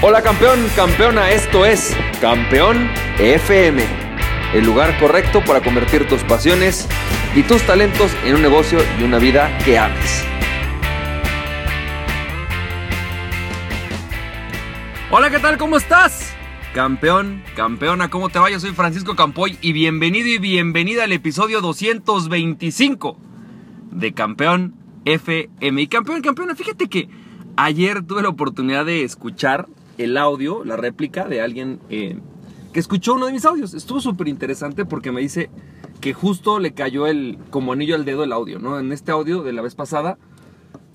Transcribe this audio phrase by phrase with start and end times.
[0.00, 3.82] Hola campeón, campeona, esto es Campeón FM,
[4.54, 6.86] el lugar correcto para convertir tus pasiones
[7.34, 10.24] y tus talentos en un negocio y una vida que ames.
[15.10, 15.58] Hola, ¿qué tal?
[15.58, 16.32] ¿Cómo estás?
[16.72, 18.50] Campeón, campeona, ¿cómo te va?
[18.50, 23.18] Yo soy Francisco Campoy y bienvenido y bienvenida al episodio 225
[23.90, 25.82] de Campeón FM.
[25.82, 27.08] Y campeón, campeona, fíjate que
[27.56, 29.66] ayer tuve la oportunidad de escuchar
[29.98, 32.18] el audio, la réplica de alguien eh,
[32.72, 33.74] que escuchó uno de mis audios.
[33.74, 35.50] Estuvo súper interesante porque me dice
[36.00, 38.78] que justo le cayó el como anillo al dedo el audio, ¿no?
[38.78, 40.18] En este audio de la vez pasada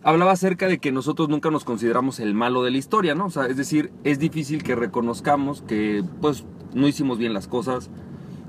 [0.03, 3.27] hablaba acerca de que nosotros nunca nos consideramos el malo de la historia, ¿no?
[3.27, 7.89] Es decir, es difícil que reconozcamos que pues no hicimos bien las cosas.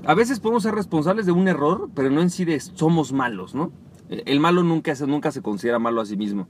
[0.05, 3.55] A veces podemos ser responsables de un error, pero no en sí de somos malos,
[3.55, 3.71] ¿no?
[4.09, 6.47] El malo nunca nunca se considera malo a sí mismo.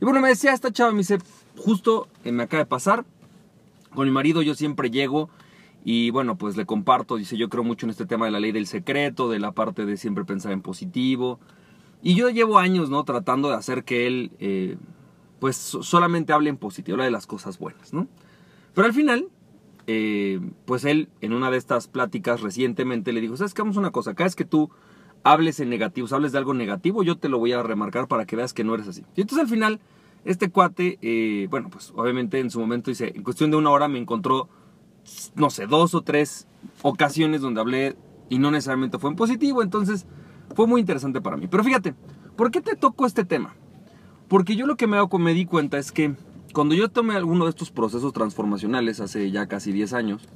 [0.00, 1.18] Y bueno, me decía esta chava, me dice,
[1.56, 3.04] justo eh, me acaba de pasar,
[3.94, 5.30] con mi marido yo siempre llego
[5.84, 8.52] y bueno, pues le comparto, dice, yo creo mucho en este tema de la ley
[8.52, 11.38] del secreto, de la parte de siempre pensar en positivo.
[12.02, 13.04] Y yo llevo años, ¿no?
[13.04, 14.76] Tratando de hacer que él, eh,
[15.40, 18.08] pues solamente hable en positivo, hable de las cosas buenas, ¿no?
[18.74, 19.28] Pero al final,
[19.86, 23.60] eh, pues él en una de estas pláticas recientemente le dijo, ¿sabes qué?
[23.60, 24.70] Vamos una cosa, cada vez que tú
[25.22, 28.36] hables en negativos, hables de algo negativo, yo te lo voy a remarcar para que
[28.36, 29.04] veas que no eres así.
[29.16, 29.80] Y entonces al final
[30.24, 33.88] este cuate, eh, bueno, pues obviamente en su momento dice, en cuestión de una hora
[33.88, 34.48] me encontró,
[35.34, 36.46] no sé, dos o tres
[36.82, 37.96] ocasiones donde hablé
[38.28, 40.06] y no necesariamente fue en positivo, entonces
[40.54, 41.46] fue muy interesante para mí.
[41.46, 41.94] Pero fíjate,
[42.36, 43.54] ¿por qué te toco este tema?
[44.28, 46.14] Porque yo lo que me, me di cuenta es que
[46.54, 50.28] cuando yo tomé alguno de estos procesos transformacionales hace ya casi 10 años,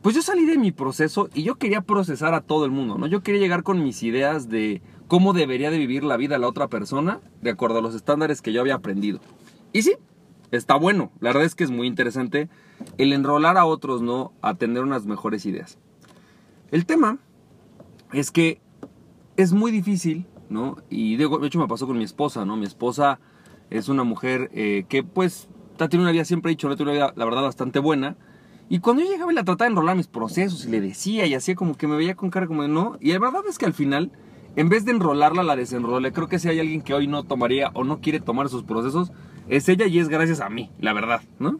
[0.00, 3.06] pues yo salí de mi proceso y yo quería procesar a todo el mundo, ¿no?
[3.06, 6.68] Yo quería llegar con mis ideas de cómo debería de vivir la vida la otra
[6.68, 9.20] persona de acuerdo a los estándares que yo había aprendido.
[9.74, 9.92] Y sí,
[10.52, 11.12] está bueno.
[11.20, 12.48] La verdad es que es muy interesante
[12.96, 14.32] el enrolar a otros, ¿no?
[14.40, 15.76] A tener unas mejores ideas.
[16.70, 17.18] El tema
[18.14, 18.62] es que
[19.36, 20.78] es muy difícil, ¿no?
[20.88, 22.56] Y de hecho me pasó con mi esposa, ¿no?
[22.56, 23.20] Mi esposa
[23.68, 25.46] es una mujer eh, que pues
[25.90, 28.16] tiene una vida, siempre he dicho, la verdad, bastante buena.
[28.70, 31.34] Y cuando yo llegaba y la trataba de enrolar mis procesos y le decía y
[31.34, 32.96] hacía como que me veía con cara como de no.
[32.98, 34.10] Y la verdad es que al final
[34.56, 36.12] en vez de enrolarla, la desenrolé.
[36.12, 39.12] Creo que si hay alguien que hoy no tomaría o no quiere tomar sus procesos,
[39.48, 41.58] es ella y es gracias a mí, la verdad, ¿no?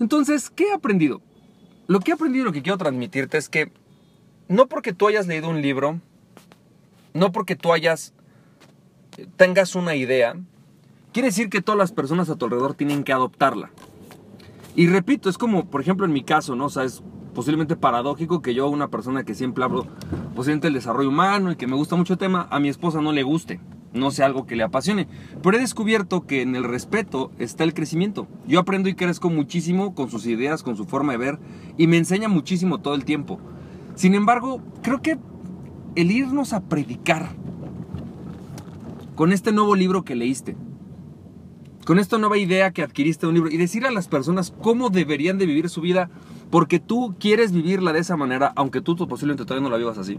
[0.00, 1.20] Entonces, ¿qué he aprendido?
[1.86, 3.72] Lo que he aprendido, lo que quiero transmitirte es que
[4.48, 6.00] no porque tú hayas leído un libro,
[7.14, 8.14] no porque tú hayas,
[9.36, 10.36] tengas una idea,
[11.12, 13.70] quiere decir que todas las personas a tu alrededor tienen que adoptarla.
[14.74, 16.66] Y repito, es como, por ejemplo, en mi caso, ¿no?
[16.66, 17.02] O sea, es
[17.34, 19.86] posiblemente paradójico que yo, una persona que siempre hablo
[20.34, 23.12] posiblemente el desarrollo humano y que me gusta mucho el tema, a mi esposa no
[23.12, 23.60] le guste,
[23.92, 25.08] no sea algo que le apasione.
[25.42, 28.26] Pero he descubierto que en el respeto está el crecimiento.
[28.46, 31.38] Yo aprendo y crezco muchísimo con sus ideas, con su forma de ver
[31.76, 33.38] y me enseña muchísimo todo el tiempo.
[33.94, 35.18] Sin embargo, creo que
[35.94, 37.30] el irnos a predicar
[39.14, 40.56] con este nuevo libro que leíste,
[41.84, 44.90] con esta nueva idea que adquiriste de un libro y decir a las personas cómo
[44.90, 46.10] deberían de vivir su vida
[46.50, 50.18] porque tú quieres vivirla de esa manera, aunque tú, posiblemente todavía no la vivas así,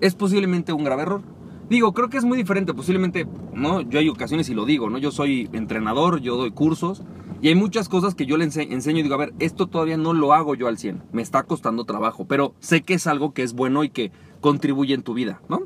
[0.00, 1.22] es posiblemente un grave error.
[1.70, 3.80] Digo, creo que es muy diferente, posiblemente, ¿no?
[3.80, 4.98] Yo hay ocasiones y lo digo, ¿no?
[4.98, 7.02] Yo soy entrenador, yo doy cursos
[7.40, 10.12] y hay muchas cosas que yo le enseño y digo, a ver, esto todavía no
[10.12, 13.42] lo hago yo al 100, me está costando trabajo, pero sé que es algo que
[13.42, 15.62] es bueno y que contribuye en tu vida, ¿no?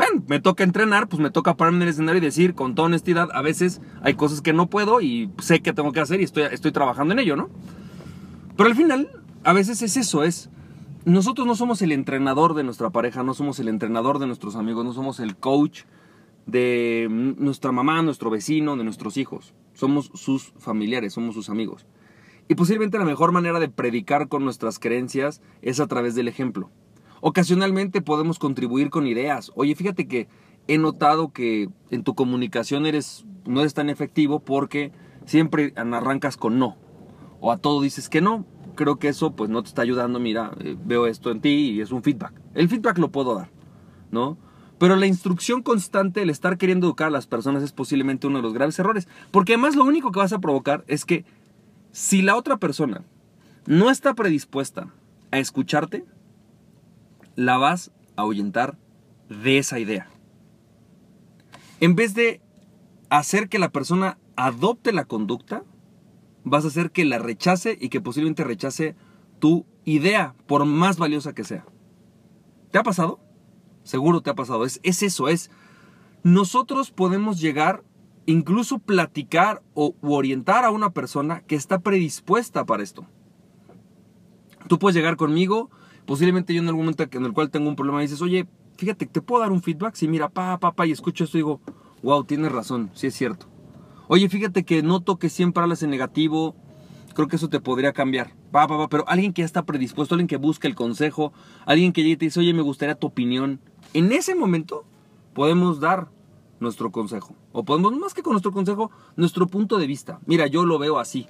[0.00, 2.86] Bueno, me toca entrenar, pues me toca pararme en el escenario y decir con toda
[2.86, 6.24] honestidad, a veces hay cosas que no puedo y sé que tengo que hacer y
[6.24, 7.50] estoy, estoy trabajando en ello, ¿no?
[8.56, 9.10] Pero al final,
[9.44, 10.48] a veces es eso, es...
[11.04, 14.86] Nosotros no somos el entrenador de nuestra pareja, no somos el entrenador de nuestros amigos,
[14.86, 15.82] no somos el coach
[16.46, 19.52] de nuestra mamá, nuestro vecino, de nuestros hijos.
[19.74, 21.84] Somos sus familiares, somos sus amigos.
[22.48, 26.70] Y posiblemente la mejor manera de predicar con nuestras creencias es a través del ejemplo.
[27.20, 29.52] Ocasionalmente podemos contribuir con ideas.
[29.54, 30.28] Oye, fíjate que
[30.68, 34.92] he notado que en tu comunicación eres, no eres tan efectivo porque
[35.26, 36.76] siempre arrancas con no
[37.40, 38.44] o a todo dices que no,
[38.74, 41.80] creo que eso pues no te está ayudando, mira, eh, veo esto en ti y
[41.80, 42.32] es un feedback.
[42.54, 43.50] El feedback lo puedo dar,
[44.10, 44.38] ¿no?
[44.78, 48.42] Pero la instrucción constante, el estar queriendo educar a las personas es posiblemente uno de
[48.42, 51.24] los graves errores, porque además lo único que vas a provocar es que
[51.92, 53.04] si la otra persona
[53.66, 54.88] no está predispuesta
[55.30, 56.04] a escucharte,
[57.36, 58.78] la vas a ahuyentar
[59.28, 60.08] de esa idea.
[61.80, 62.40] En vez de
[63.08, 65.64] hacer que la persona adopte la conducta,
[66.44, 68.96] vas a hacer que la rechace y que posiblemente rechace
[69.38, 71.64] tu idea, por más valiosa que sea.
[72.70, 73.20] ¿Te ha pasado?
[73.82, 74.64] Seguro te ha pasado.
[74.64, 75.50] Es, es eso, es...
[76.22, 77.82] Nosotros podemos llegar
[78.26, 83.06] incluso platicar o orientar a una persona que está predispuesta para esto.
[84.68, 85.70] Tú puedes llegar conmigo,
[86.06, 89.20] posiblemente yo en algún momento en el cual tengo un problema dices, oye, fíjate, ¿te
[89.20, 89.94] puedo dar un feedback?
[89.94, 91.60] Si mira, pa, pa, pa, y escucho esto y digo,
[92.02, 93.46] wow, tienes razón, sí es cierto.
[94.08, 96.56] Oye, fíjate que noto que siempre hablas en negativo,
[97.14, 98.34] creo que eso te podría cambiar.
[98.50, 101.32] Pa, pa, pa, pero alguien que ya está predispuesto, alguien que busca el consejo,
[101.66, 103.60] alguien que llegue y te dice, oye, me gustaría tu opinión.
[103.94, 104.84] En ese momento
[105.34, 106.08] podemos dar
[106.58, 107.34] nuestro consejo.
[107.52, 110.20] O podemos, más que con nuestro consejo, nuestro punto de vista.
[110.26, 111.26] Mira, yo lo veo así,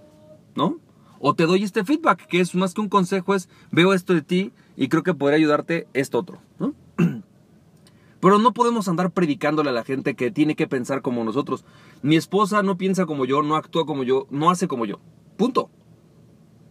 [0.54, 0.78] ¿no?
[1.20, 4.22] O te doy este feedback, que es más que un consejo, es veo esto de
[4.22, 6.40] ti y creo que podría ayudarte esto otro.
[8.20, 11.64] Pero no podemos andar predicándole a la gente que tiene que pensar como nosotros.
[12.02, 14.98] Mi esposa no piensa como yo, no actúa como yo, no hace como yo.
[15.36, 15.70] Punto.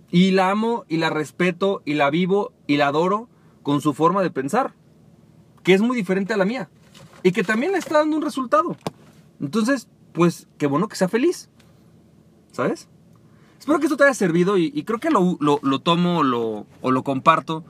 [0.09, 3.29] Y la amo y la respeto y la vivo y la adoro
[3.61, 4.73] con su forma de pensar,
[5.61, 6.69] que es muy diferente a la mía
[7.21, 8.75] y que también le está dando un resultado.
[9.39, 11.49] Entonces, pues qué bueno que sea feliz.
[12.51, 12.89] ¿Sabes?
[13.59, 16.19] Espero que esto te haya servido y, creo que lo, tomo
[16.81, 17.63] o lo comparto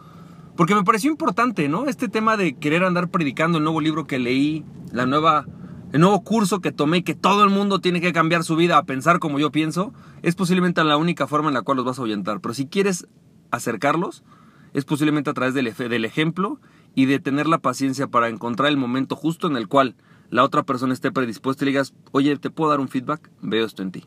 [0.59, 1.86] porque me pareció importante, ¿no?
[1.86, 5.45] Este tema de querer andar predicando el nuevo libro que leí, la nueva,
[5.94, 8.83] el nuevo curso que tomé, que todo el mundo tiene que cambiar su vida a
[8.83, 12.01] pensar como yo pienso, es posiblemente la única forma en la cual los vas a
[12.01, 12.42] orientar.
[12.42, 13.07] Pero si quieres
[13.51, 14.25] acercarlos,
[14.74, 16.59] es posiblemente a través del, del ejemplo
[16.94, 19.95] y de tener la paciencia para encontrar el momento justo en el cual
[20.30, 23.31] la otra persona esté predispuesta y le digas, oye, ¿te puedo dar un feedback?
[23.42, 24.03] Veo esto en ti.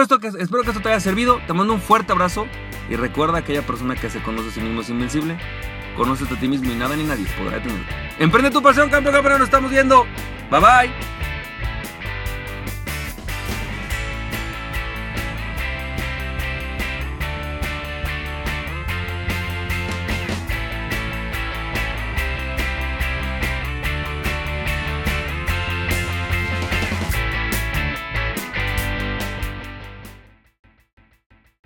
[0.00, 0.28] Espero, que,
[0.70, 2.46] esto te haya servido, te mando un fuerte abrazo
[2.88, 5.38] y recuerda aquella persona que se conoce a sí mismo es invencible,
[5.96, 7.94] conoce a ti mismo y nada ni nadie podrá detenerte.
[8.18, 10.06] Emprende tu pasión, campeón, campeón, nos estamos viendo.
[10.50, 11.15] Bye bye.